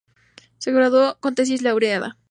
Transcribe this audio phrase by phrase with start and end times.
[0.57, 2.17] Se graduó con tesis laureada.